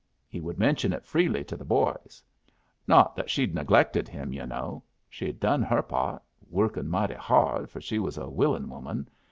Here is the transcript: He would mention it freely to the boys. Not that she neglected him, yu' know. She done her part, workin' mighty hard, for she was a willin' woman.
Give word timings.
He 0.27 0.39
would 0.41 0.57
mention 0.57 0.93
it 0.93 1.05
freely 1.05 1.43
to 1.43 1.55
the 1.55 1.63
boys. 1.63 2.23
Not 2.87 3.15
that 3.15 3.29
she 3.29 3.45
neglected 3.45 4.09
him, 4.09 4.33
yu' 4.33 4.47
know. 4.47 4.81
She 5.07 5.31
done 5.31 5.61
her 5.61 5.83
part, 5.83 6.23
workin' 6.49 6.89
mighty 6.89 7.13
hard, 7.13 7.69
for 7.69 7.81
she 7.81 7.99
was 7.99 8.17
a 8.17 8.27
willin' 8.27 8.67
woman. 8.67 9.07